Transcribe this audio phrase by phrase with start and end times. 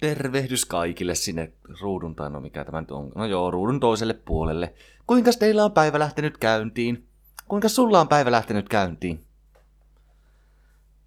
[0.00, 4.74] tervehdys kaikille sinne ruudun, tai no mikä tämä nyt on, no joo, ruudun toiselle puolelle.
[5.06, 7.08] Kuinka teillä on päivä lähtenyt käyntiin?
[7.48, 9.26] Kuinka sulla on päivä lähtenyt käyntiin?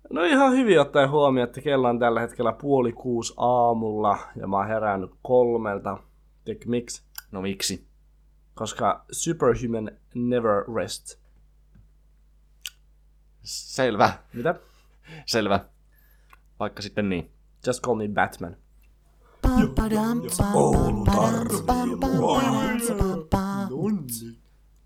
[0.10, 4.58] No ihan hyvin ottaen huomioon, että kello on tällä hetkellä puoli kuusi aamulla ja mä
[4.58, 5.98] oon herännyt kolmelta.
[6.46, 7.04] Tiedätkö miksi?
[7.32, 7.88] No miksi?
[8.56, 11.20] Koska Superhuman never rest.
[13.44, 14.56] Selvä, Mitä?
[15.26, 15.66] selvä.
[16.60, 17.32] Vaikka sitten niin.
[17.68, 18.58] Just call me Batman.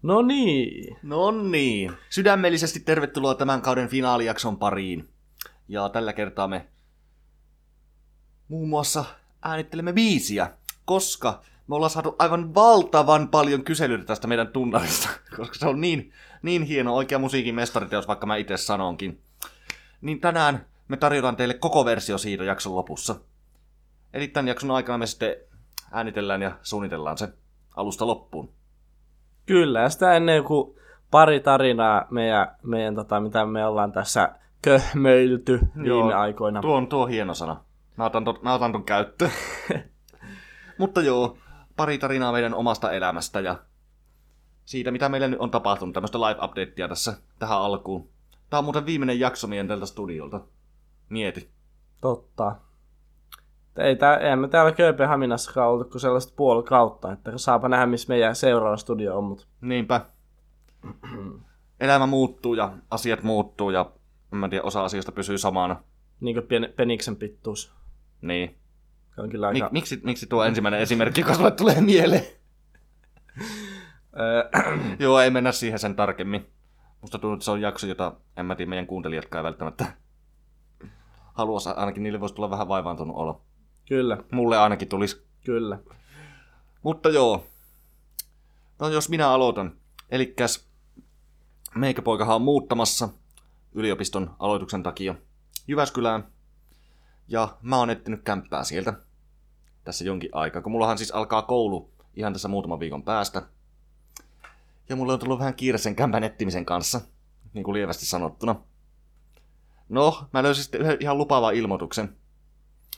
[0.03, 0.97] No niin.
[1.03, 1.91] No niin.
[2.09, 5.09] Sydämellisesti tervetuloa tämän kauden finaalijakson pariin.
[5.67, 6.67] Ja tällä kertaa me
[8.47, 9.05] muun muassa
[9.41, 10.51] äänittelemme biisiä,
[10.85, 16.13] koska me ollaan saatu aivan valtavan paljon kyselyitä tästä meidän tunnarista, koska se on niin,
[16.41, 19.21] niin hieno oikea musiikin mestariteos, vaikka mä itse sanonkin.
[20.01, 23.15] Niin tänään me tarjotaan teille koko versio siitä jakson lopussa.
[24.13, 25.35] Eli tämän jakson aikana me sitten
[25.91, 27.29] äänitellään ja suunnitellaan se
[27.75, 28.53] alusta loppuun.
[29.45, 30.79] Kyllä, ja sitä ennen joku
[31.11, 36.61] pari tarinaa meidän, meidän tota, mitä me ollaan tässä köhmöilty viime Joo, aikoina.
[36.61, 37.63] Tuo on, tuo hieno sana.
[37.97, 39.31] Mä otan, ton, mä otan ton käyttöön.
[40.79, 41.37] Mutta joo,
[41.75, 43.55] pari tarinaa meidän omasta elämästä ja
[44.65, 45.93] siitä, mitä meille nyt on tapahtunut.
[45.93, 48.09] Tämmöistä live-updatea tässä tähän alkuun.
[48.49, 50.41] Tää on muuten viimeinen jakso meidän tältä studiolta.
[51.09, 51.49] Mieti.
[52.01, 52.55] Totta.
[53.77, 58.07] Ei, tää, ei me täällä Kööpenhaminassakaan oltu kuin sellaista puoli kautta, että saapa nähdä, missä
[58.07, 60.01] meidän seuraava studio on, mutta Niinpä.
[61.79, 63.91] Elämä muuttuu ja asiat muuttuu ja
[64.43, 65.83] en tiedä, osa asioista pysyy samana.
[66.19, 67.73] niin kuin pien, peniksen pittuus.
[68.21, 68.57] Niin.
[69.17, 69.73] On kyllä Mik, aika...
[69.73, 72.25] miksi, miksi tuo ensimmäinen esimerkki, joka sulle tulee mieleen?
[74.99, 76.45] Joo, ei mennä siihen sen tarkemmin.
[77.01, 79.85] Musta tuntuu, että se on jakso, jota en mä tiedä, meidän kuuntelijatkaan välttämättä
[81.33, 83.41] halua, ainakin niille voisi tulla vähän vaivaantunut olo.
[83.87, 85.23] Kyllä, Mulle ainakin tulisi.
[85.45, 85.79] kyllä.
[86.83, 87.45] Mutta joo.
[88.79, 89.75] No jos minä aloitan.
[90.09, 90.65] Elikkäs
[91.75, 93.09] meikäpoikahan on muuttamassa
[93.73, 95.15] yliopiston aloituksen takia
[95.67, 96.27] Jyväskylään.
[97.27, 98.93] Ja mä oon etsinyt kämppää sieltä
[99.83, 103.41] tässä jonkin aikaa, kun mullahan siis alkaa koulu ihan tässä muutaman viikon päästä.
[104.89, 107.01] Ja mulla on tullut vähän kiire sen kämpän etsimisen kanssa,
[107.53, 108.55] niin kuin lievästi sanottuna.
[109.89, 112.17] No, mä löysin sitten yhden ihan lupaavan ilmoituksen.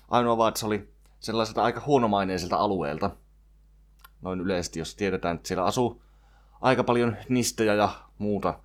[0.10, 3.12] Ainoa vaan, että se oli sellaiselta aika huonomaineiselta alueelta.
[4.22, 6.02] Noin yleisesti, jos tiedetään, että siellä asuu
[6.62, 8.60] aika paljon nistejä ja muuta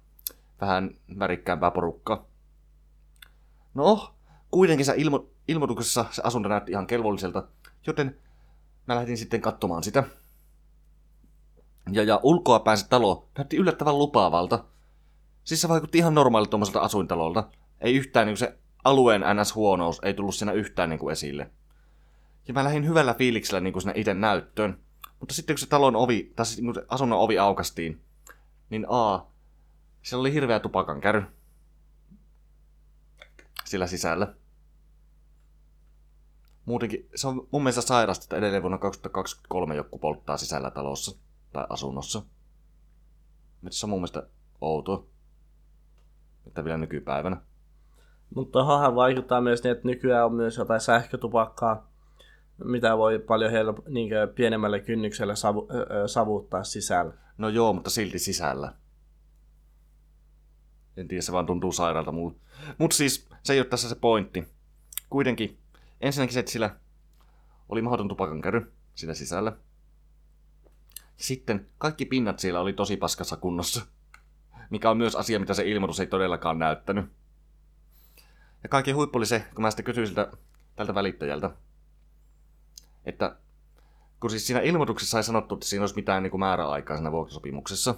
[0.60, 2.24] vähän värikkäämpää porukkaa.
[3.74, 4.14] No,
[4.50, 7.42] kuitenkin se ilmo- ilmoituksessa se asunto näytti ihan kelvolliselta,
[7.86, 8.16] joten
[8.86, 10.04] mä lähdin sitten katsomaan sitä.
[11.92, 14.64] Ja, ja ulkoa päin se talo näytti yllättävän lupaavalta.
[15.44, 17.48] Siis se vaikutti ihan normaalilta tuommoiselta asuintalolta.
[17.80, 21.50] Ei yhtään niin se alueen NS-huonous ei tullut siinä yhtään niin kuin esille.
[22.48, 24.78] Ja mä lähdin hyvällä fiiliksellä niin kuin sinne itse näyttöön.
[25.20, 28.04] Mutta sitten kun se talon ovi, tai siis kun se asunnon ovi aukastiin,
[28.70, 29.26] niin A,
[30.02, 31.22] siellä oli hirveä tupakan käry.
[33.64, 34.34] Sillä sisällä.
[36.64, 41.16] Muutenkin, se on mun mielestä sairasta, että edelleen vuonna 2023 joku polttaa sisällä talossa
[41.52, 42.22] tai asunnossa.
[43.60, 44.26] Mutta se on mun mielestä
[44.60, 45.06] outoa.
[46.46, 47.42] Että vielä nykypäivänä.
[48.34, 51.90] Mutta tuohonhan vaikuttaa myös niin, että nykyään on myös jotain sähkötupakkaa,
[52.64, 57.12] mitä voi paljon help- niin pienemmälle kynnykselle savu- ö, savuttaa sisällä.
[57.38, 58.72] No joo, mutta silti sisällä.
[60.96, 62.34] En tiedä, se vaan tuntuu sairaalta mulle.
[62.78, 64.48] Mutta siis, se ei ole tässä se pointti.
[65.10, 65.58] Kuitenkin,
[66.00, 66.76] ensinnäkin se, että sillä
[67.68, 69.52] oli mahdoton tupakankäry sillä sisällä.
[71.16, 73.86] Sitten kaikki pinnat siellä oli tosi paskassa kunnossa.
[74.70, 77.04] Mikä on myös asia, mitä se ilmoitus ei todellakaan näyttänyt.
[78.62, 80.32] Ja kaikki huippu oli se, kun mä sitten kysyin siltä,
[80.76, 81.50] tältä välittäjältä,
[83.04, 83.36] että
[84.20, 87.94] kun siis siinä ilmoituksessa ei sanottu, että siinä olisi mitään niin kuin määräaikaa siinä vuokrasopimuksessa.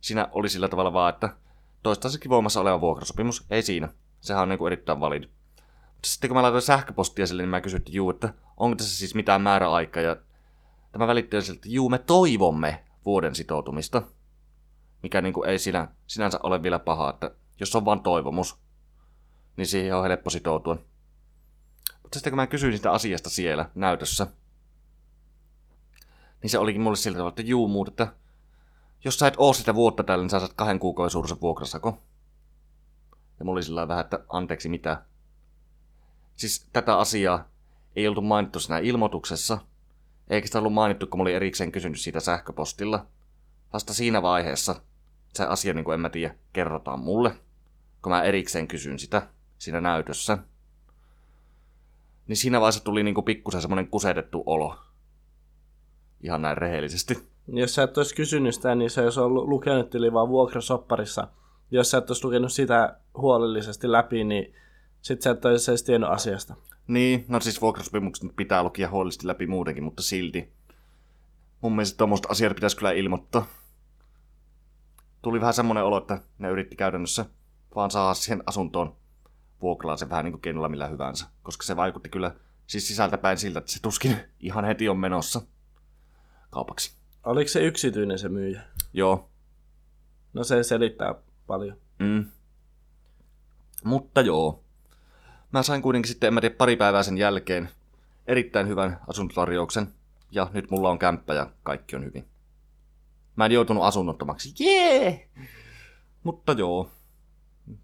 [0.00, 1.36] Siinä oli sillä tavalla vaan, että
[1.82, 3.88] toistaiseksi voimassa oleva vuokrasopimus, ei siinä.
[4.20, 5.24] Sehän on niin kuin erittäin valid.
[5.84, 8.98] Mutta sitten kun mä laitoin sähköpostia sille, niin mä kysyin, että juu, että onko tässä
[8.98, 10.02] siis mitään määräaikaa.
[10.02, 10.16] Ja
[10.92, 14.02] tämä välittäjä siltä, että juu, me toivomme vuoden sitoutumista.
[15.02, 17.30] Mikä niin kuin ei sinä, sinänsä ole vielä paha, että
[17.60, 18.58] jos on vain toivomus,
[19.56, 20.74] niin siihen on helppo sitoutua.
[22.02, 24.26] Mutta sitten kun mä kysyin sitä asiasta siellä näytössä,
[26.42, 28.12] niin se olikin mulle siltä että juu muut, että
[29.04, 31.98] jos sä et oo sitä vuotta täällä, niin sä saat kahden kuukauden suuruisen vuokrasako.
[33.38, 35.02] Ja mulla oli sillä vähän, että anteeksi mitä.
[36.36, 37.48] Siis tätä asiaa
[37.96, 39.58] ei oltu mainittu siinä ilmoituksessa,
[40.30, 43.06] eikä sitä ollut mainittu, kun mä olin erikseen kysynyt siitä sähköpostilla.
[43.72, 44.80] Vasta siinä vaiheessa
[45.34, 47.36] se asia, niin kuin en mä tiedä, kerrotaan mulle,
[48.02, 49.28] kun mä erikseen kysyn sitä
[49.60, 50.38] siinä näytössä.
[52.26, 54.78] Niin siinä vaiheessa tuli niinku pikkusen semmoinen kusetettu olo.
[56.20, 57.30] Ihan näin rehellisesti.
[57.48, 61.28] Jos sä et olisi kysynyt sitä, niin se olisi ollut lukenut yli vaan vuokrasopparissa.
[61.70, 64.54] Jos sä et olisi lukenut sitä huolellisesti läpi, niin
[65.02, 66.54] sit sä et olisi edes tiennyt asiasta.
[66.86, 70.52] Niin, no siis vuokrasopimukset pitää lukia huolellisesti läpi muutenkin, mutta silti.
[71.60, 73.46] Mun mielestä tuommoista asiat pitäisi kyllä ilmoittaa.
[75.22, 77.26] Tuli vähän semmoinen olo, että ne yritti käytännössä
[77.74, 78.99] vaan saada siihen asuntoon
[79.62, 81.26] vuokralla se vähän niin kuin keinolla millä hyvänsä.
[81.42, 82.34] Koska se vaikutti kyllä
[82.66, 85.42] siis sisältäpäin siltä, että se tuskin ihan heti on menossa
[86.50, 86.92] kaupaksi.
[87.24, 88.62] Oliko se yksityinen se myyjä?
[88.92, 89.30] Joo.
[90.32, 91.14] No se selittää
[91.46, 91.76] paljon.
[91.98, 92.24] Mm.
[93.84, 94.64] Mutta joo.
[95.52, 97.68] Mä sain kuitenkin sitten, en mä tiedä, pari päivää sen jälkeen
[98.26, 99.94] erittäin hyvän asuntotarjouksen.
[100.30, 102.28] Ja nyt mulla on kämppä ja kaikki on hyvin.
[103.36, 104.54] Mä en joutunut asunnottomaksi.
[104.58, 105.28] Jee!
[106.22, 106.90] Mutta joo.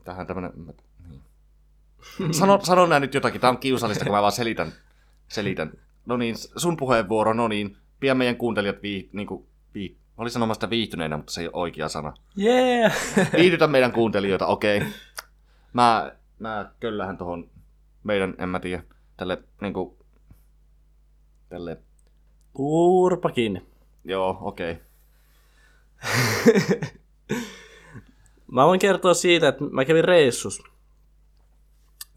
[0.04, 0.52] Tähän tämmönen...
[2.18, 2.34] Niin.
[2.38, 3.40] Sano, sano nää nyt jotakin.
[3.40, 4.72] Tää on kiusallista, kun mä vaan selitän.
[5.28, 5.72] selitän.
[6.06, 7.76] No niin, sun puheenvuoro, no niin.
[8.00, 11.88] Pian meidän kuuntelijat vii, niinku, vii, mä olin sanomasta viihtyneenä, mutta se ei ole oikea
[11.88, 12.14] sana.
[12.38, 12.94] Yeah!
[13.38, 14.76] Viihdytä meidän kuuntelijoita, okei.
[14.76, 14.90] Okay.
[15.72, 17.50] Mä, mä köllähän tohon
[18.04, 18.82] meidän, en mä tiedä,
[19.16, 19.98] tälle niinku,
[21.48, 21.76] tälle,
[22.58, 23.66] Urpa kiinni.
[24.04, 24.72] joo, okei.
[24.72, 24.86] Okay.
[28.52, 30.62] Mä voin kertoa siitä, että mä kävin reissus.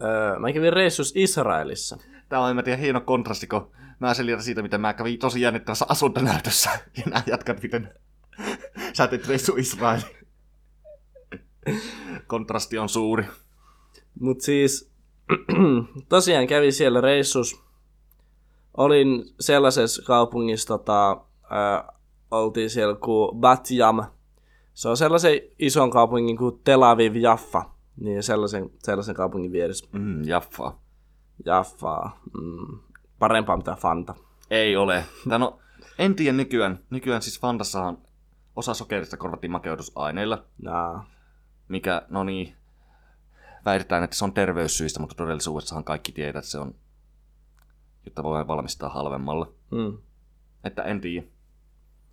[0.02, 1.98] Öö, mä kävin reissus Israelissa.
[2.28, 5.40] Tää on, en mä tiedä, hieno kontrasti, kun mä selitän siitä, miten mä kävin tosi
[5.40, 6.70] jännittävässä asuntonäytössä.
[6.96, 7.94] Ja nää jatkat, miten
[8.96, 10.16] sä teit reissu Israeliin.
[12.26, 13.24] Kontrasti on suuri.
[14.20, 14.90] Mut siis,
[16.08, 17.62] tosiaan kävin siellä reissus.
[18.76, 21.92] Olin sellaisessa kaupungissa, tota, ää,
[22.30, 24.04] oltiin siellä kuin Bat Yam.
[24.74, 27.70] Se on sellaisen ison kaupungin kuin Tel Aviv Jaffa.
[28.00, 29.88] Niin sellaisen, sellaisen kaupungin vieressä.
[29.92, 30.74] Mm, Jaffa.
[31.44, 32.10] Jaffa.
[32.40, 32.78] Mm,
[33.18, 34.14] parempaa mitä Fanta.
[34.50, 35.04] Ei ole.
[35.28, 35.58] Tää no,
[35.98, 36.78] en tiedä nykyään.
[36.90, 37.98] Nykyään siis Fantassahan
[38.56, 41.10] osa sokerista korvattiin makeutusaineilla, Jaa.
[41.68, 42.56] mikä, no niin,
[43.64, 46.74] väitetään, että se on terveyssyistä, mutta todellisuudessahan kaikki tietää, että se on,
[48.04, 49.52] jotta voi valmistaa halvemmalla.
[49.70, 49.98] Mm.
[50.64, 51.26] Että en tiedä.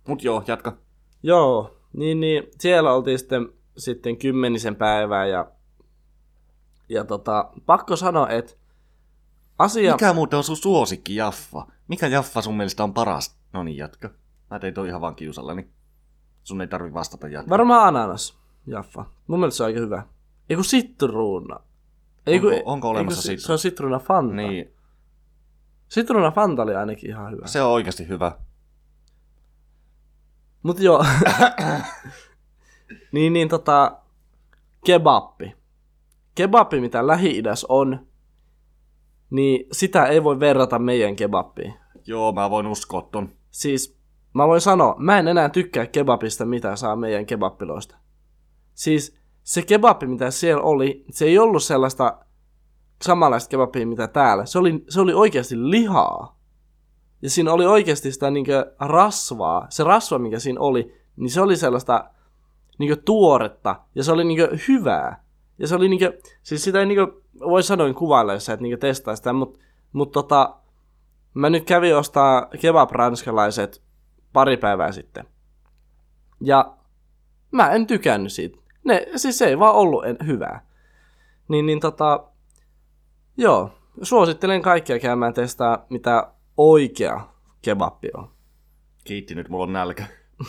[0.08, 0.76] Mut joo, jatka.
[1.22, 5.50] Joo, niin, niin siellä oltiin sitten, sitten kymmenisen päivää ja,
[6.88, 8.52] ja tota, pakko sanoa, että
[9.58, 9.92] asia...
[9.92, 11.66] Mikä muuten on sun suosikki Jaffa?
[11.88, 13.38] Mikä Jaffa sun mielestä on paras?
[13.52, 14.10] No niin, jatka.
[14.50, 15.68] Mä tein toi ihan vaan kiusallani.
[16.44, 17.50] Sun ei tarvi vastata jatka.
[17.50, 19.04] Varmaan ananas, Jaffa.
[19.26, 20.02] Mun mielestä se on aika hyvä.
[20.50, 21.60] Ei kun sitruuna.
[22.26, 24.34] Ei kun- Onko- onko olemassa ei kun sitru- Se on sitruuna Fanta.
[24.34, 24.72] Niin,
[25.88, 27.46] Sitruuna Fanta oli ainakin ihan hyvä.
[27.46, 28.32] se on oikeasti hyvä.
[30.62, 31.04] Mut joo.
[33.12, 33.96] niin, niin tota,
[34.86, 35.56] kebappi.
[36.38, 38.06] Kebappi, mitä Lähi-idässä on,
[39.30, 41.74] niin sitä ei voi verrata meidän kebappiin.
[42.06, 43.28] Joo, mä voin uskoa ton.
[43.50, 43.98] Siis
[44.34, 47.96] mä voin sanoa, mä en enää tykkää kebabista, mitä saa meidän kebappiloista.
[48.74, 52.18] Siis se kebappi, mitä siellä oli, se ei ollut sellaista
[53.02, 54.46] samanlaista kebabia, mitä täällä.
[54.46, 56.38] Se oli, se oli oikeasti lihaa.
[57.22, 59.66] Ja siinä oli oikeasti sitä niinkö rasvaa.
[59.70, 62.10] Se rasva, mikä siinä oli, niin se oli sellaista
[62.78, 63.80] niinkö tuoretta.
[63.94, 65.27] Ja se oli niinkö hyvää.
[65.58, 69.32] Ja se oli niinkö, siis sitä ei niinkö voi sanoin kuvaillessa, että niinkö testaa sitä,
[69.32, 69.58] mutta
[69.92, 70.56] mut tota,
[71.34, 73.82] mä nyt kävin ostaa kebab-ranskalaiset
[74.32, 75.24] pari päivää sitten.
[76.40, 76.76] Ja
[77.50, 78.58] mä en tykännyt siitä.
[78.84, 80.66] Ne, siis se ei vaan ollut en, hyvää.
[81.48, 82.24] Niin, niin tota,
[83.36, 83.70] joo,
[84.02, 87.28] suosittelen kaikkia käymään testaa, mitä oikea
[87.62, 88.30] kebappi on.
[89.04, 90.06] Kiitti nyt, mulla on nälkä.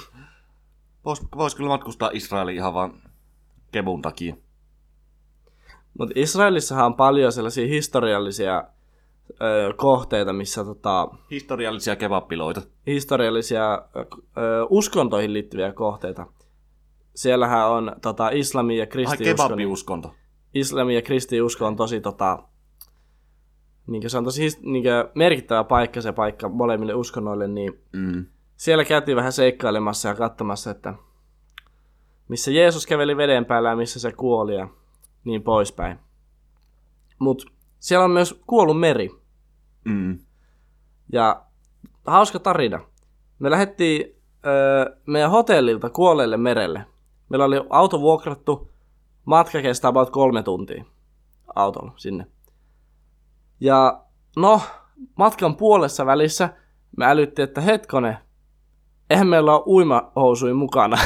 [1.05, 3.01] Vois, vois kyllä matkustaa Israeliin ihan vaan
[3.71, 4.35] kebun takia.
[5.99, 8.63] Mutta Israelissahan on paljon sellaisia historiallisia
[9.29, 12.61] ö, kohteita, missä tota, Historiallisia kebappiloita.
[12.87, 16.27] historiallisia ö, ö, uskontoihin liittyviä kohteita.
[17.15, 19.55] Siellähän on tota, islami ja Ai kristiusko.
[19.55, 19.69] niin
[20.53, 22.43] islami ja kristiusko on tosi tota,
[23.87, 24.83] niin se on tosi his- niin
[25.15, 28.25] merkittävä paikka se paikka molemmille uskonnoille, niin Mm.
[28.55, 30.93] siellä käytiin vähän seikkailemassa ja katsomassa, että
[32.27, 34.67] missä Jeesus käveli veden päällä ja missä se kuoli ja
[35.23, 35.99] niin poispäin.
[37.19, 37.45] Mutta
[37.79, 39.09] siellä on myös kuollut meri.
[39.85, 40.19] Mm.
[41.13, 41.45] Ja
[42.07, 42.79] hauska tarina.
[43.39, 46.85] Me lähdettiin öö, meidän hotellilta kuolleelle merelle.
[47.29, 48.71] Meillä oli auto vuokrattu.
[49.25, 50.85] Matka kestää about kolme tuntia
[51.55, 52.27] autolla sinne.
[53.59, 54.03] Ja
[54.35, 54.61] no,
[55.15, 56.49] matkan puolessa välissä
[56.97, 58.17] me älyttiin, että hetkone,
[59.09, 60.97] eihän meillä ole uimahousui mukana.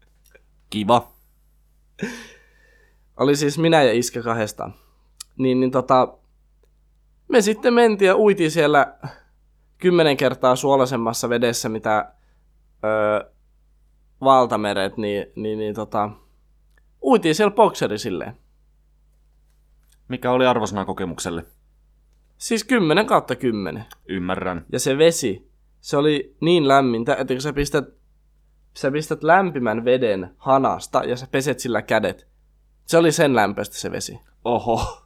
[0.70, 1.08] Kiva.
[3.18, 4.74] Oli siis minä ja Iska kahdestaan.
[5.38, 6.18] Niin, niin tota,
[7.28, 8.98] me sitten mentiin ja uitiin siellä
[9.78, 12.12] kymmenen kertaa suolaisemmassa vedessä, mitä
[12.84, 13.30] öö,
[14.20, 16.10] valtameret, niin, niin, niin tota,
[17.02, 18.36] uitiin siellä bokseri silleen.
[20.08, 21.44] Mikä oli arvosana kokemukselle?
[22.38, 23.84] Siis 10 kautta 10.
[24.08, 24.66] Ymmärrän.
[24.72, 27.84] Ja se vesi, se oli niin lämmintä, että kun sä pistät,
[28.76, 32.28] sä pistät lämpimän veden hanasta ja sä peset sillä kädet,
[32.88, 34.20] se oli sen lämpöistä se vesi.
[34.44, 35.02] Oho.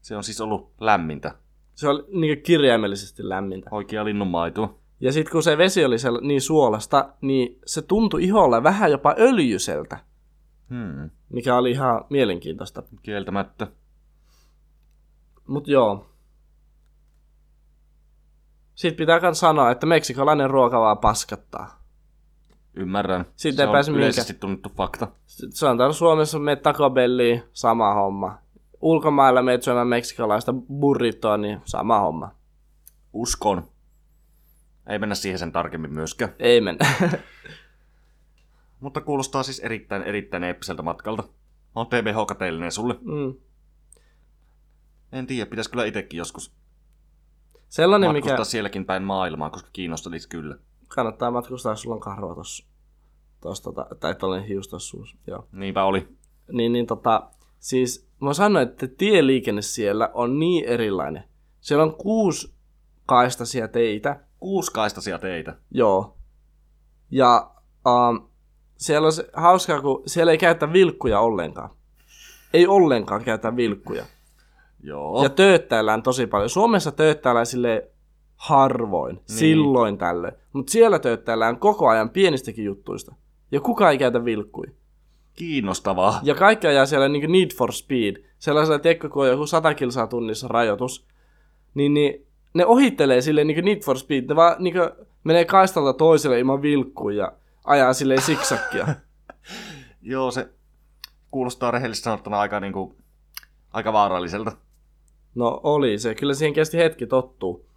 [0.00, 1.34] Se on siis ollut lämmintä.
[1.74, 3.68] Se oli niin kirjaimellisesti lämmintä.
[3.72, 4.78] Oikea linnunmaitoa.
[5.00, 9.14] Ja sitten kun se vesi oli sel- niin suolasta, niin se tuntui iholle vähän jopa
[9.18, 9.98] öljyseltä,
[10.68, 11.10] Hmm.
[11.28, 12.82] mikä oli ihan mielenkiintoista.
[13.02, 13.66] Kieltämättä.
[15.46, 16.06] Mut joo.
[18.74, 21.79] Sitten pitää myös sanoa, että meksikolainen ruoka vaan paskattaa.
[22.74, 23.24] Ymmärrän.
[23.36, 25.08] Siitä se ei on pääse yleisesti tunnettu fakta.
[25.26, 28.38] Se on täällä Suomessa me Taco Belliin, sama homma.
[28.80, 32.34] Ulkomailla meet syömään meksikolaista burritoa, niin sama homma.
[33.12, 33.68] Uskon.
[34.86, 36.32] Ei mennä siihen sen tarkemmin myöskään.
[36.38, 36.86] Ei mennä.
[38.80, 41.22] Mutta kuulostaa siis erittäin, erittäin eeppiseltä matkalta.
[41.74, 42.94] On TBH kateellinen sulle.
[43.00, 43.34] mm.
[45.12, 46.54] En tiedä, pitäisi kyllä itsekin joskus
[47.68, 50.58] Sellainen, matkustaa mikä sielläkin päin maailmaa, koska kiinnostaisi kyllä.
[50.94, 52.66] Kannattaa matkustaa, sulla on kahroa tossa.
[53.40, 55.16] Tossa, tota, tai tollanen hius tossa suussa.
[55.26, 55.46] Joo.
[55.52, 56.08] Niinpä oli.
[56.52, 61.24] Niin, niin tota, siis mä sanoin, että tieliikenne siellä on niin erilainen.
[61.60, 62.54] Siellä on kuusi
[63.06, 65.56] kaistaisia teitä, Kuuskaistaisia teitä.
[65.70, 66.16] joo.
[67.10, 67.50] Ja
[67.86, 68.28] um,
[68.76, 71.70] siellä on se hauskaa, kun siellä ei käytä vilkkuja ollenkaan.
[72.54, 74.04] Ei ollenkaan käytä vilkkuja.
[74.82, 75.22] Joo.
[75.22, 76.50] Ja tööttäillään tosi paljon.
[76.50, 77.89] Suomessa tööttäillään sille
[78.40, 79.24] harvoin, niin.
[79.26, 80.34] silloin tällöin.
[80.52, 83.14] Mutta siellä tööttäillään koko ajan pienistäkin juttuista.
[83.52, 84.70] Ja kukaan ei käytä vilkkuja.
[85.34, 86.20] Kiinnostavaa.
[86.22, 88.24] Ja kaikki ajaa siellä niin Need for Speed.
[88.38, 91.06] Sellaisella, tiedätkö, kun on joku 100 kilsaa tunnissa rajoitus,
[91.74, 94.24] niin, niin ne ohittelee sille niin Need for Speed.
[94.28, 94.74] Ne vaan niin
[95.24, 97.32] menee kaistalta toiselle ilman vilkkuja ja
[97.64, 98.86] ajaa silleen siksakkia.
[100.02, 100.48] Joo, se
[101.30, 102.94] kuulostaa rehellisesti sanottuna aika, niinku,
[103.72, 104.52] aika vaaralliselta.
[105.34, 106.14] No oli se.
[106.14, 107.69] Kyllä siihen kesti hetki tottuu.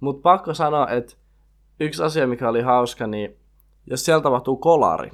[0.00, 1.16] Mutta pakko sanoa, että
[1.80, 3.36] yksi asia, mikä oli hauska, niin
[3.86, 5.10] jos siellä tapahtuu kolari,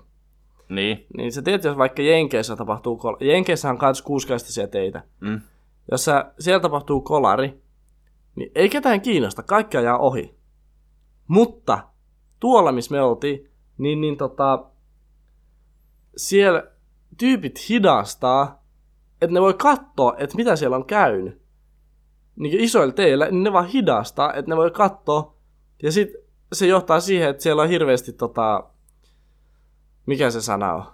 [0.69, 1.07] Niin.
[1.17, 3.29] niin sä tiedät, jos vaikka Jenkeissä tapahtuu kolari.
[3.33, 5.03] Jenkeissä on kans kuusikaistaisia teitä.
[5.21, 5.41] Mm.
[5.91, 7.63] Jos sä, siellä tapahtuu kolari,
[8.37, 10.35] niin ei ketään kiinnosta, kaikki ajaa ohi.
[11.29, 11.79] Mutta
[12.41, 14.65] tuolla, missä me oltiin, niin, niin tota,
[16.17, 16.63] siellä
[17.19, 18.63] tyypit hidastaa,
[19.23, 21.43] että ne voi katsoa, että mitä siellä on käynyt.
[22.37, 25.35] Niin isoilla teillä, niin ne vaan hidastaa, että ne voi katsoa.
[25.83, 26.09] Ja sit
[26.53, 28.65] se johtaa siihen, että siellä on hirveästi tota,
[30.07, 30.85] mikä se sana on,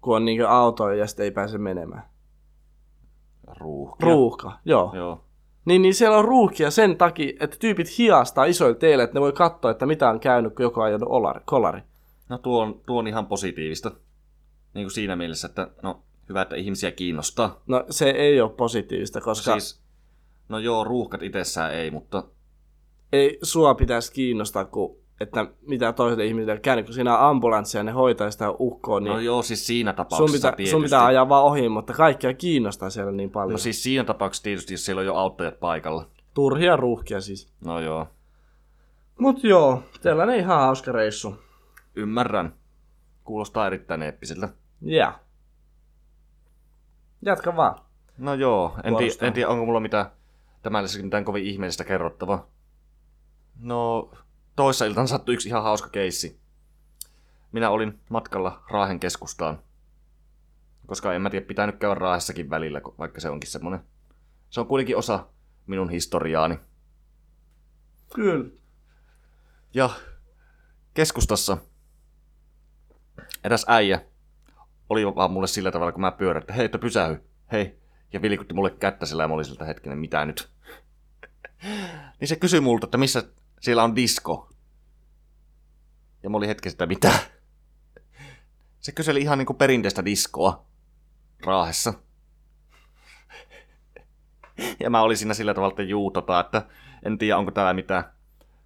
[0.00, 2.02] kun on niin autoja ja sitten ei pääse menemään.
[3.60, 4.06] Ruuhkia.
[4.06, 4.90] Ruuhka, joo.
[4.94, 5.20] Joo.
[5.64, 9.32] Niin, niin siellä on ruuhkia sen takia, että tyypit hiastaa isoilla teille, että ne voi
[9.32, 11.80] katsoa, että mitä on käynyt, kun joku on ajanut olari, kolari.
[12.28, 13.90] No tuo on, tuo on ihan positiivista.
[14.74, 17.60] Niin kuin siinä mielessä, että no hyvä, että ihmisiä kiinnostaa.
[17.66, 19.85] No se ei ole positiivista, koska siis...
[20.48, 22.24] No joo, ruuhkat itsessään ei, mutta
[23.12, 27.78] ei sua pitäisi kiinnostaa, kun, että mitä toiselle ihmiselle on käynyt, kun siinä on ambulanssi
[27.78, 30.70] ja ne hoitaa sitä ukkoa, niin no joo, siis siinä sun, tapauksessa pitää, tietysti.
[30.70, 33.52] sun pitää ajaa vaan ohi, mutta kaikkia kiinnostaa siellä niin paljon.
[33.52, 36.06] No siis siinä tapauksessa tietysti, jos siellä on jo auttajat paikalla.
[36.34, 37.52] Turhia ruuhkia siis.
[37.64, 38.06] No joo,
[39.18, 41.34] Mut joo, tällainen ihan hauska reissu.
[41.94, 42.54] ymmärrän.
[43.24, 44.48] Kuulostaa erittäin eeppiseltä.
[44.88, 45.20] Yeah.
[47.22, 47.74] Jatka vaan.
[48.18, 49.28] No joo, en, tii, Kuulostaa.
[49.28, 50.06] en tiedä onko mulla mitään
[50.66, 52.46] tämän lisäksi mitään kovin ihmeellistä kerrottavaa.
[53.60, 54.10] No,
[54.56, 56.40] toissa iltana sattui yksi ihan hauska keissi.
[57.52, 59.62] Minä olin matkalla Raahen keskustaan.
[60.86, 63.80] Koska en mä tiedä, pitää nyt käydä Raahessakin välillä, vaikka se onkin semmonen.
[64.50, 65.26] Se on kuitenkin osa
[65.66, 66.58] minun historiaani.
[68.14, 68.50] Kyllä.
[69.74, 69.90] Ja
[70.94, 71.58] keskustassa
[73.44, 74.00] eräs äijä
[74.88, 77.16] oli vaan mulle sillä tavalla, kun mä pyörän, että hei, että pysähy,
[77.52, 77.85] hei.
[78.16, 80.48] Ja vilkutti mulle kättä sillä ja mä olin siltä hetkinen, mitä nyt?
[82.20, 83.22] niin se kysyi multa, että missä
[83.60, 84.50] siellä on disko.
[86.22, 87.12] Ja mä olin hetken sitä, mitä?
[88.80, 90.66] Se kyseli ihan niinku perinteistä diskoa
[91.46, 91.94] Raahessa.
[94.80, 96.66] ja mä olin siinä sillä tavalla, että juu, tota, että
[97.02, 98.04] en tiedä, onko täällä mitään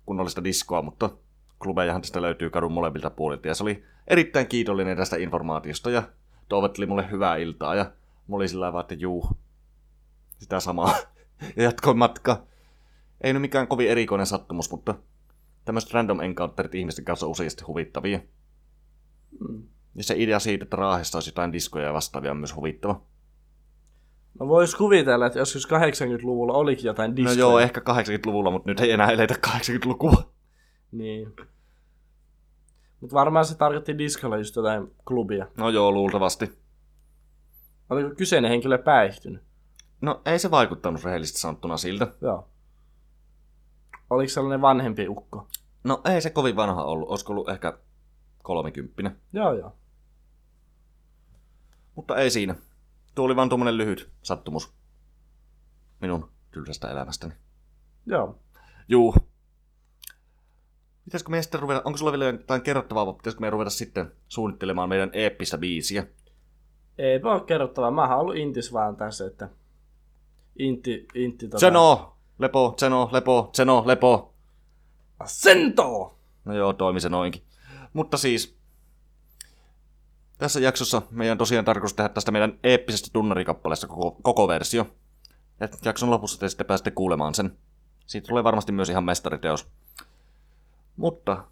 [0.07, 1.11] kunnollista diskoa, mutta
[1.59, 3.49] klubejahan tästä löytyy kadun molemmilta puolilta.
[3.49, 6.03] Ja se oli erittäin kiitollinen tästä informaatiosta ja
[6.49, 7.75] toivotteli mulle hyvää iltaa.
[7.75, 7.93] Ja
[8.31, 9.29] mä olin sillä tavalla, että juu,
[10.39, 10.95] sitä samaa.
[11.57, 12.47] ja jatkoin matka.
[13.21, 14.95] Ei nyt mikään kovin erikoinen sattumus, mutta
[15.65, 18.21] tämmöiset random encounterit ihmisten kanssa on useasti huvittavia.
[19.49, 19.63] Mm.
[19.95, 23.03] Ja se idea siitä, että Raahessa olisi jotain diskoja ja vastaavia on myös huvittava.
[24.41, 27.39] No vois kuvitella, että joskus 80-luvulla olikin jotain No diskoja.
[27.39, 30.33] joo, ehkä 80-luvulla, mutta nyt ei enää eletä 80-lukua.
[30.93, 31.37] Niin.
[33.01, 35.47] Mutta varmaan se tarkoitti diskolla just jotain klubia.
[35.57, 36.53] No joo, luultavasti.
[37.91, 39.43] Oliko kyseinen henkilö päihtynyt?
[40.01, 42.07] No ei se vaikuttanut rehellisesti sanottuna siltä.
[42.21, 42.49] Joo.
[44.11, 45.49] Oliko sellainen vanhempi ukko?
[45.85, 47.79] No ei se kovin vanha ollut, olisiko ollut ehkä
[48.43, 49.17] kolmekymppinen.
[49.33, 49.77] Joo, joo.
[51.95, 52.55] Mutta ei siinä.
[53.15, 54.73] Tuo oli vaan tuommoinen lyhyt sattumus
[56.01, 57.35] minun tylsästä elämästäni.
[58.07, 58.39] Joo.
[58.89, 59.15] Juu.
[61.05, 64.89] Pitäisikö meidän sitten ruveta, onko sulla vielä jotain kerrottavaa, vai pitäisikö meidän ruveta sitten suunnittelemaan
[64.89, 66.07] meidän eeppistä biisiä?
[67.01, 67.91] Ei ole kerrottavaa.
[67.91, 69.49] Mä oon ollut intis vaan tässä, että...
[70.59, 71.61] Inti, inti tota...
[71.61, 74.35] Zeno, lepo, Zeno, lepo, Zeno, lepo.
[75.25, 76.19] Sento!
[76.45, 77.43] No joo, toimi se noinkin.
[77.93, 78.57] Mutta siis,
[80.39, 84.87] tässä jaksossa meidän tosiaan tarkoitus tehdä tästä meidän eeppisestä tunnarikappaleesta koko, koko versio.
[85.61, 87.59] Et jakson lopussa te sitten pääsette kuulemaan sen.
[88.07, 89.69] Siitä tulee varmasti myös ihan mestariteos.
[90.97, 91.45] Mutta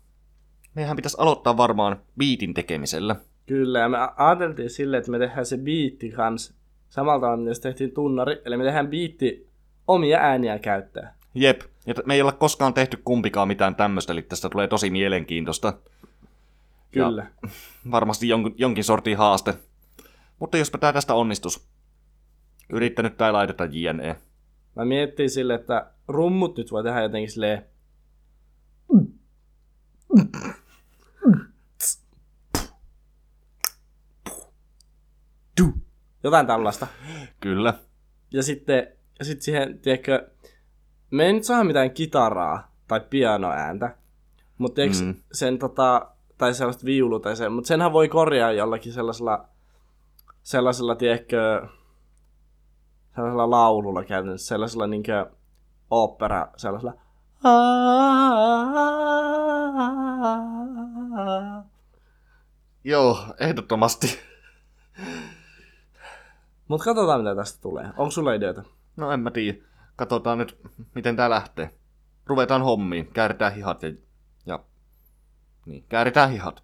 [0.74, 3.16] meidän pitäisi aloittaa varmaan biitin tekemisellä.
[3.48, 6.54] Kyllä, ja me ajateltiin silleen, että me tehdään se biitti kans
[6.88, 8.42] samalla tavalla, mitä tehtiin tunnari.
[8.44, 9.48] Eli me tehdään biitti
[9.86, 11.14] omia ääniä käyttää.
[11.34, 15.72] Jep, ja me ei olla koskaan tehty kumpikaan mitään tämmöistä, eli tästä tulee tosi mielenkiintoista.
[16.90, 17.26] Kyllä.
[17.90, 19.54] Varmasti jonkin, jonkin sortin haaste.
[20.38, 21.68] Mutta jospa tää tästä onnistus.
[22.72, 24.16] Yrittänyt tai laiteta JNE.
[24.76, 27.64] Mä miettii sille, että rummut nyt voi tehdä jotenkin silleen...
[36.22, 36.86] Jotain tällaista.
[37.40, 37.74] Kyllä.
[38.32, 38.86] Ja sitten
[39.18, 40.30] ja sit siihen, tiedätkö,
[41.10, 43.96] me ei nyt saa mitään kitaraa tai pianoääntä,
[44.58, 44.80] mutta.
[45.04, 45.14] Mm.
[45.32, 49.48] sen tota, tai sellaista viulu tai sen, mutta senhän voi korjaa jollakin sellaisella,
[50.42, 51.68] sellaisella, tiedätkö,
[53.14, 55.26] sellaisella laululla käytännössä, sellaisella niinkö
[55.90, 56.94] opera, sellaisella
[62.84, 64.18] Joo, ehdottomasti.
[66.68, 67.84] Mutta katsotaan mitä tästä tulee.
[67.96, 68.62] Onko sulla ideoita?
[68.96, 69.58] No en mä tiedä.
[69.96, 70.58] Katsotaan nyt,
[70.94, 71.70] miten tää lähtee.
[72.26, 73.06] Ruvetaan hommiin.
[73.12, 73.92] Kääritään hihat ja...
[74.46, 74.64] ja...
[75.66, 76.62] Niin, kääritään hihat.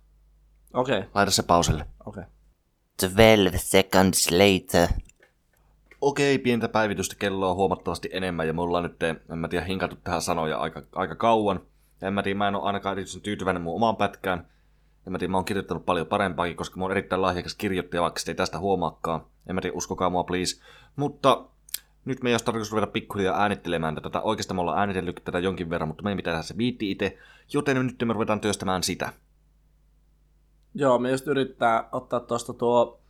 [0.74, 1.86] Okei, okay, Laita se pauselle.
[2.06, 2.22] okei.
[2.22, 2.34] Okay.
[3.00, 4.88] 12 seconds later.
[6.00, 9.96] Okei, pientä päivitystä kelloa on huomattavasti enemmän ja me ollaan nyt, en mä tiedä, hinkattu
[9.96, 11.60] tähän sanoja aika, aika kauan.
[12.00, 14.48] Ja en mä tiedä, mä en ole ainakaan erityisen tyytyväinen mun omaan pätkään.
[15.06, 18.20] En mä tiedä, mä oon kirjoittanut paljon parempaakin, koska mä oon erittäin lahjakas kirjoittaja, vaikka
[18.20, 19.26] sitä ei tästä huomaakaan.
[19.46, 20.60] En mä tiedä, uskokaa mua please.
[20.96, 21.44] Mutta
[22.04, 24.20] nyt me ei olisi tarkoitus ruveta pikkuhiljaa äänittelemään tätä.
[24.20, 27.18] Oikeastaan me ollaan äänitellyt tätä jonkin verran, mutta meidän pitää tehdä se biitti itse.
[27.52, 29.12] Joten nyt me ruvetaan työstämään sitä.
[30.74, 33.00] Joo, me just yrittää ottaa tuosta tuo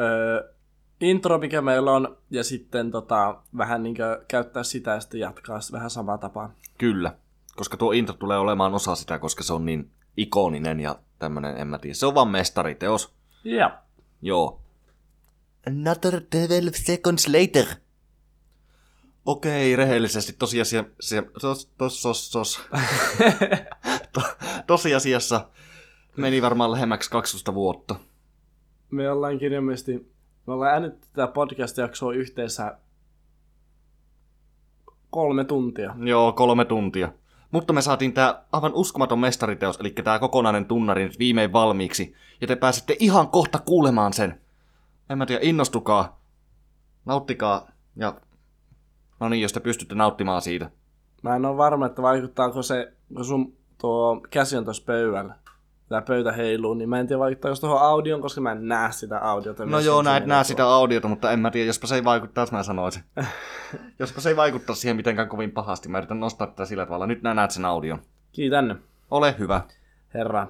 [0.00, 0.52] öö,
[1.00, 3.96] intro, mikä meillä on, ja sitten tota, vähän niin
[4.28, 6.54] käyttää sitä ja sitten jatkaa vähän samaa tapaa.
[6.78, 7.14] Kyllä,
[7.56, 11.66] koska tuo intro tulee olemaan osa sitä, koska se on niin ikoninen ja tämmönen, en
[11.66, 11.94] mä tiedä.
[11.94, 13.14] Se on vaan mestariteos.
[13.44, 13.78] Ja.
[14.22, 14.60] Joo.
[15.66, 17.66] Another 12 seconds later.
[19.26, 20.84] Okei, rehellisesti tosiasia...
[21.00, 22.60] Se, tos, tos, tos, tos.
[24.12, 24.20] to,
[24.66, 25.48] tosiasiassa
[26.16, 27.96] meni varmaan lähemmäksi 12 vuotta.
[28.90, 30.12] Me ollaan kirjallisesti,
[30.46, 32.78] me ollaan äänitetty tätä podcast-jaksoa yhteensä
[35.10, 35.94] kolme tuntia.
[35.98, 37.12] Joo, kolme tuntia.
[37.50, 42.14] Mutta me saatiin tää aivan uskomaton mestariteos, eli tää kokonainen tunnari nyt viimein valmiiksi.
[42.40, 44.40] Ja te pääsette ihan kohta kuulemaan sen.
[45.10, 46.20] En mä tiedä, innostukaa.
[47.04, 47.68] Nauttikaa.
[47.96, 48.14] Ja
[49.20, 50.70] no niin, jos te pystytte nauttimaan siitä.
[51.22, 55.34] Mä en ole varma, että vaikuttaako se, kun sun tuo käsi on tuossa pöydällä.
[55.88, 58.92] Tämä pöytä heiluu, niin mä en tiedä vaikuttaako se tuohon audioon, koska mä en näe
[58.92, 59.66] sitä audiota.
[59.66, 62.62] No joo, näet nää sitä audiota, mutta en mä tiedä, jospa se ei vaikuttaisi, mä
[62.62, 63.02] sanoisin.
[63.98, 65.88] jospa se ei vaikuttaa siihen mitenkään kovin pahasti.
[65.88, 67.06] Mä yritän nostaa tätä sillä tavalla.
[67.06, 68.02] Nyt nää näet sen audion.
[68.32, 69.60] Kiitän, Ole hyvä.
[70.14, 70.46] herra.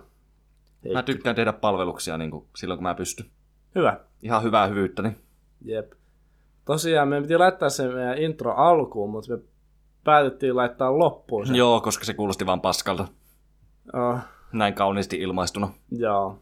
[0.84, 0.92] Hei.
[0.92, 3.26] Mä tykkään tehdä palveluksia niin kuin silloin, kun mä pystyn.
[3.74, 4.00] Hyvä.
[4.22, 5.16] Ihan hyvää hyvyyttäni.
[5.64, 5.92] Jep.
[6.64, 9.42] Tosiaan me piti laittaa se meidän intro alkuun, mutta me
[10.04, 11.54] päätettiin laittaa loppuun se.
[11.56, 13.08] Joo, koska se kuulosti vaan paskalta.
[13.94, 14.18] Oh,
[14.52, 15.68] Näin kauniisti ilmaistuna.
[15.90, 16.38] joo.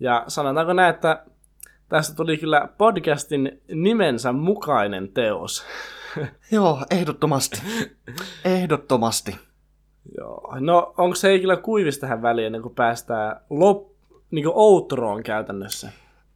[0.00, 1.24] Ja sanotaanko näin, että
[1.88, 5.64] tästä tuli kyllä podcastin nimensä mukainen teos.
[6.52, 7.62] Joo, ehdottomasti.
[8.44, 9.36] ehdottomasti.
[10.18, 10.56] joo.
[10.60, 13.88] No, onko se ei kyllä kuivis tähän väliin ennen kuin päästään lop,
[14.30, 15.90] niin kuin outroon käytännössä?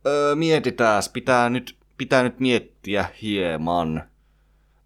[0.06, 4.02] Öö, mietitääs, pitää nyt, pitää nyt miettiä hieman.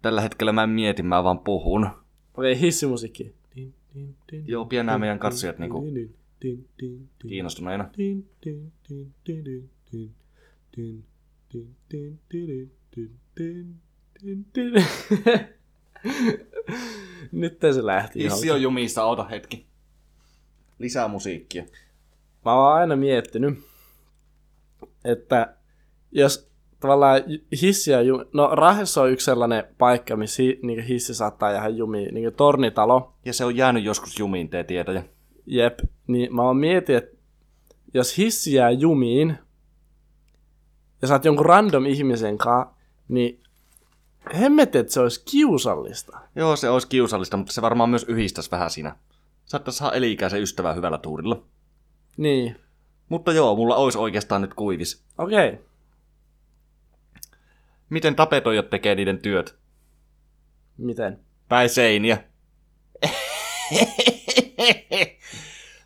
[0.01, 1.85] Tällä hetkellä mä en mieti, mä vaan puhun.
[1.85, 3.35] Okei, okay, hissimusiikki.
[4.45, 5.83] Joo, pienää meidän katsojat niinku
[7.27, 7.89] kiinnostuneena.
[17.31, 18.23] Nyt se lähti.
[18.23, 19.65] Hissi on jumissa, ota hetki.
[20.79, 21.63] Lisää musiikkia.
[22.45, 23.59] Mä oon aina miettinyt,
[25.05, 25.55] että
[26.11, 27.21] jos tavallaan
[27.61, 28.25] hissi ja jumi...
[28.33, 33.13] No Rahessa on yksi sellainen paikka, missä hi, niin hissi saattaa jäädä jumiin, niin tornitalo.
[33.25, 35.03] Ja se on jäänyt joskus jumiin, te tietäjä.
[35.45, 37.17] Jep, niin mä oon mietin, että
[37.93, 39.37] jos hissi jää jumiin,
[41.01, 42.73] ja sä oot jonkun random ihmisen kanssa,
[43.07, 43.43] niin
[44.39, 46.19] hemmetti, että se olisi kiusallista.
[46.35, 48.95] Joo, se olisi kiusallista, mutta se varmaan myös yhdistäisi vähän siinä.
[49.45, 51.43] Saattaisi saada eli-ikäisen ystävää hyvällä tuurilla.
[52.17, 52.55] Niin,
[53.09, 55.03] Mutta joo, mulla olisi oikeastaan nyt kuivis.
[55.17, 55.49] okei.
[55.49, 55.63] Okay.
[57.89, 59.59] Miten tapetoijat tekee niiden työt?
[60.77, 61.19] Miten?
[61.49, 62.23] Päin seiniä.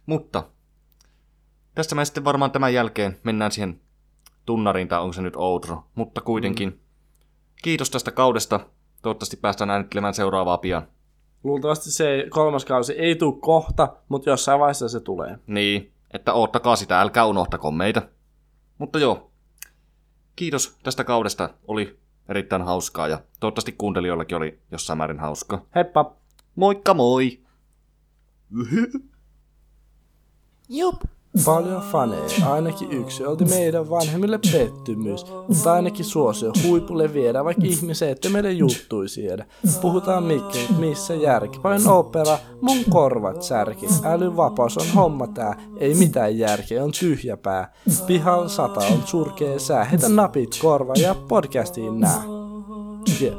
[0.05, 0.43] Mutta
[1.75, 3.81] tästä me sitten varmaan tämän jälkeen mennään siihen
[4.45, 5.83] tunnariin, tai onko se nyt outro.
[5.95, 6.69] Mutta kuitenkin.
[6.69, 6.79] Mm.
[7.63, 8.59] Kiitos tästä kaudesta.
[9.01, 10.87] Toivottavasti päästään äänittelemään seuraavaa pian.
[11.43, 15.37] Luultavasti se kolmas kausi ei tule kohta, mutta jossain vaiheessa se tulee.
[15.47, 18.09] Niin, että oottakaa sitä, älkää unohtako meitä.
[18.77, 19.31] Mutta joo,
[20.35, 21.49] kiitos tästä kaudesta.
[21.67, 21.99] Oli
[22.29, 25.65] erittäin hauskaa ja toivottavasti kuuntelijoillakin oli jossain määrin hauskaa.
[25.75, 26.15] Heippa!
[26.55, 27.43] Moikka moi!
[30.69, 31.01] Jup.
[31.45, 38.09] Paljon faneja, ainakin yksi, olti meidän vanhemmille pettymys, mutta ainakin suosio huipulle viedä, vaikka ihmiset
[38.09, 39.45] ette meille juttui siedä.
[39.81, 46.37] Puhutaan mikki, missä järki, paljon opera, mun korvat särki, älyvapaus on homma tää, ei mitään
[46.37, 47.73] järkeä, on tyhjä pää.
[48.07, 52.23] Pihalla sata on surkea sää, heitä napit korva ja podcastiin nää.
[53.21, 53.37] Yeah.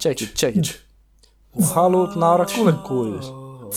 [0.00, 0.80] Check it, check it.
[1.62, 3.32] Haluut naura kuule kuivis.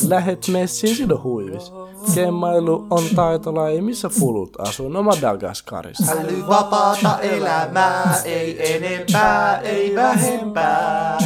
[0.08, 1.72] Lähet messiin sido huivis.
[2.16, 6.12] Kemmailu on taitolaji, missä fulut asuu, no Madagaskarissa.
[6.12, 11.18] Älyvapaata elämää, ei enempää, ei vähempää.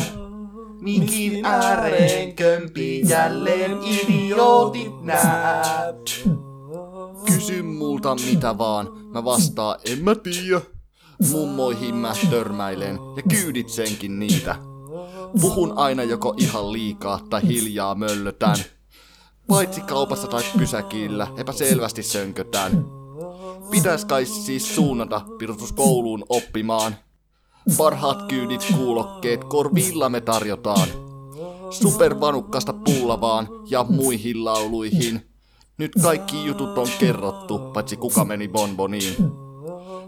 [0.81, 5.63] Minkin ääreen kömpii jälleen idiootit nää.
[7.25, 10.61] Kysy multa mitä vaan, mä vastaan en mä tiedä.
[11.31, 14.55] Mummoihin mä törmäilen ja kyyditsenkin niitä.
[15.41, 18.55] Puhun aina joko ihan liikaa tai hiljaa möllötän.
[19.47, 22.85] Paitsi kaupassa tai pysäkillä epäselvästi sönkötään.
[23.71, 26.95] Pitäis kai siis suunnata pirustuskouluun oppimaan.
[27.77, 30.87] Parhaat kyydit kuulokkeet korvilla me tarjotaan.
[31.69, 35.29] Supervanukkasta pullavaan ja muihin lauluihin.
[35.77, 39.15] Nyt kaikki jutut on kerrottu, paitsi kuka meni bonboniin.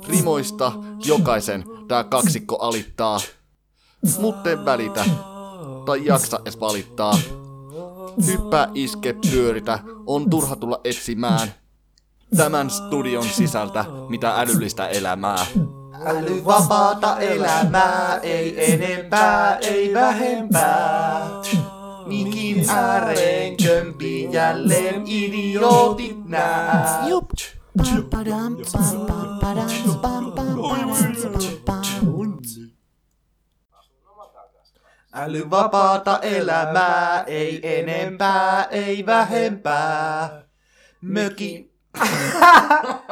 [0.08, 0.72] Rimoista
[1.06, 3.20] jokaisen tää kaksikko alittaa.
[4.20, 5.06] Mutten välitä,
[5.86, 7.14] tai jaksa es valittaa.
[8.28, 11.48] Hyppää, iske, pyöritä, on turha tulla etsimään.
[12.38, 15.46] Tämän studion sisältä mitä älyllistä elämää.
[16.06, 21.28] Älyvapaata elämää, ei enempää, ei vähempää.
[22.06, 27.06] Minkin ääreen kömpii jälleen idiootit nää.
[27.08, 27.30] Jup.
[27.78, 29.70] Pam, padam, pam, pam, padam,
[30.02, 31.05] pam, pam, padam,
[35.16, 40.44] Älyvapaata elämää, ei enempää, ei vähempää.
[41.02, 41.72] Mökin...